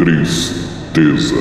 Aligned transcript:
tristeza, 0.00 1.36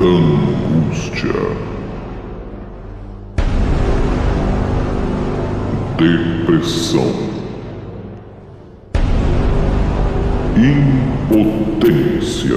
angústia, 0.00 1.40
depressão, 5.96 7.14
impotência. 11.28 12.56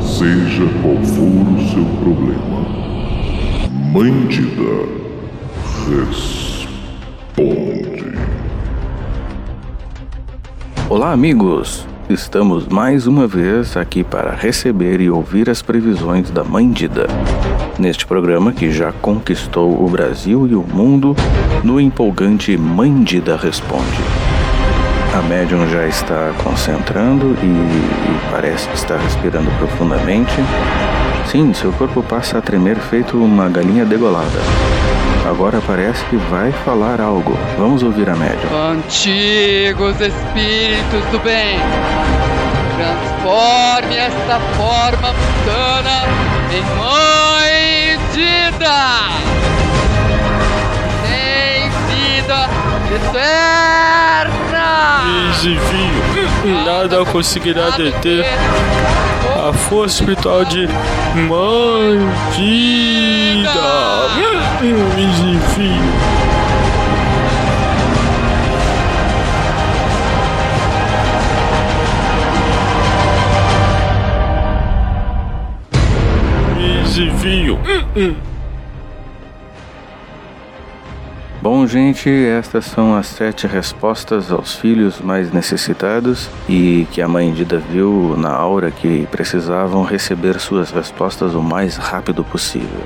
Seja 0.00 0.66
qual 0.82 1.02
for 1.02 1.46
o 1.52 1.58
seu 1.72 1.84
problema, 1.98 2.60
Mandida 3.92 4.76
responde. 5.88 6.45
Olá, 10.88 11.12
amigos! 11.12 11.86
Estamos 12.08 12.66
mais 12.66 13.06
uma 13.06 13.26
vez 13.26 13.76
aqui 13.76 14.02
para 14.02 14.34
receber 14.34 15.02
e 15.02 15.10
ouvir 15.10 15.50
as 15.50 15.60
previsões 15.60 16.30
da 16.30 16.42
Mandida. 16.42 17.06
Neste 17.78 18.06
programa 18.06 18.54
que 18.54 18.70
já 18.70 18.90
conquistou 18.90 19.84
o 19.84 19.86
Brasil 19.90 20.46
e 20.46 20.54
o 20.54 20.62
mundo 20.62 21.14
no 21.62 21.78
empolgante 21.78 22.56
Mandida 22.56 23.36
Responde. 23.36 24.00
A 25.14 25.20
médium 25.20 25.68
já 25.68 25.86
está 25.86 26.32
concentrando 26.42 27.36
e, 27.42 27.46
e 27.46 28.30
parece 28.30 28.66
que 28.66 28.76
está 28.76 28.96
respirando 28.96 29.50
profundamente. 29.58 30.32
Sim, 31.26 31.52
seu 31.52 31.70
corpo 31.72 32.02
passa 32.02 32.38
a 32.38 32.40
tremer 32.40 32.76
feito 32.76 33.18
uma 33.18 33.46
galinha 33.50 33.84
degolada. 33.84 34.40
Agora 35.28 35.60
parece 35.66 36.04
que 36.04 36.16
vai 36.16 36.52
falar 36.64 37.00
algo. 37.00 37.36
Vamos 37.58 37.82
ouvir 37.82 38.08
a 38.08 38.14
médium. 38.14 38.48
Antigos 38.72 40.00
espíritos 40.00 41.04
do 41.10 41.18
bem, 41.18 41.58
transforme 42.76 43.96
esta 43.96 44.38
forma 44.56 45.12
mundana 45.12 46.06
em 46.52 46.62
mãe 46.78 47.98
dida, 48.14 49.08
sem 51.02 51.70
vida 51.90 52.48
eterna. 52.94 53.66
Exivinho, 56.46 56.64
nada 56.64 57.04
conseguirá 57.06 57.70
deter 57.70 58.24
a 59.48 59.52
força 59.52 60.02
espiritual 60.02 60.44
de 60.44 60.68
Mandida. 61.28 62.36
Exivinho. 64.96 65.96
Exivinho. 76.82 77.58
Bom, 81.48 81.64
gente, 81.64 82.10
estas 82.10 82.64
são 82.64 82.96
as 82.96 83.06
sete 83.06 83.46
respostas 83.46 84.32
aos 84.32 84.56
filhos 84.56 85.00
mais 85.00 85.32
necessitados 85.32 86.28
e 86.48 86.88
que 86.90 87.00
a 87.00 87.06
mãe 87.06 87.32
Dida 87.32 87.56
viu 87.56 88.16
na 88.18 88.32
aura 88.32 88.72
que 88.72 89.06
precisavam 89.12 89.84
receber 89.84 90.40
suas 90.40 90.72
respostas 90.72 91.34
o 91.34 91.40
mais 91.40 91.76
rápido 91.76 92.24
possível. 92.24 92.82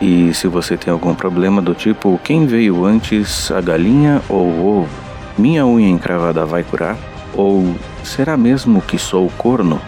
E 0.00 0.32
se 0.32 0.48
você 0.48 0.78
tem 0.78 0.90
algum 0.90 1.14
problema 1.14 1.60
do 1.60 1.74
tipo 1.74 2.18
quem 2.24 2.46
veio 2.46 2.86
antes, 2.86 3.50
a 3.50 3.60
galinha 3.60 4.22
ou 4.30 4.46
o 4.46 4.78
ovo? 4.80 4.88
Minha 5.36 5.66
unha 5.66 5.90
encravada 5.90 6.46
vai 6.46 6.64
curar? 6.64 6.96
Ou 7.34 7.74
será 8.02 8.34
mesmo 8.34 8.80
que 8.80 8.96
sou 8.96 9.30
corno? 9.36 9.78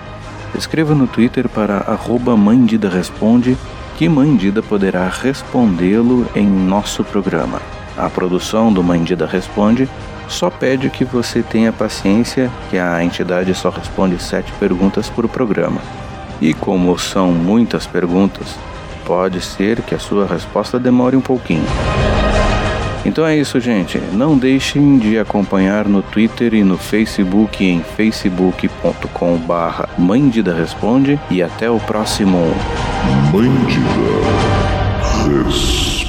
Escreva 0.55 0.95
no 0.95 1.07
Twitter 1.07 1.49
para 1.49 1.79
arroba 1.79 2.37
Mãe 2.37 2.63
Dida 2.63 2.91
Responde 2.91 3.57
que 3.97 4.07
Mãe 4.07 4.37
Dida 4.37 4.63
poderá 4.63 5.09
respondê-lo 5.09 6.27
em 6.35 6.47
nosso 6.47 7.03
programa. 7.03 7.59
A 7.97 8.09
produção 8.09 8.73
do 8.73 8.83
Mandida 8.83 9.27
Responde 9.27 9.89
só 10.29 10.49
pede 10.49 10.89
que 10.89 11.05
você 11.05 11.43
tenha 11.43 11.73
paciência, 11.73 12.51
que 12.71 12.79
a 12.79 13.05
entidade 13.05 13.53
só 13.55 13.71
responde 13.71 14.23
sete 14.23 14.53
perguntas 14.53 15.11
por 15.11 15.29
programa. 15.29 15.81
E 16.41 16.55
como 16.55 16.97
são 16.99 17.33
muitas 17.33 17.87
perguntas, 17.87 18.57
pode 19.05 19.41
ser 19.41 19.83
que 19.83 19.95
a 19.95 19.99
sua 19.99 20.27
resposta 20.27 20.79
demore 20.79 21.17
um 21.17 21.21
pouquinho. 21.21 21.67
Então 23.05 23.27
é 23.27 23.37
isso, 23.37 23.59
gente. 23.59 23.99
Não 24.13 24.39
deixem 24.39 24.97
de 24.97 25.19
acompanhar 25.19 25.89
no 25.89 26.03
Twitter 26.03 26.55
e 26.55 26.63
no 26.63 26.79
Facebook 26.79 27.65
em 27.65 27.83
facebook.com/barra 27.83 29.89
Mandida 29.99 30.55
Responde 30.55 31.19
e 31.31 31.43
até 31.43 31.69
o 31.69 31.81
próximo 31.81 32.55
Mandida 33.33 33.83
responde. 35.03 36.02